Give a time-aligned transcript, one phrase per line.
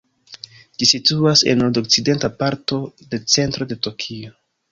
[0.83, 4.35] Ĝi situas en nord-okcidenta parto de centro de Tokio.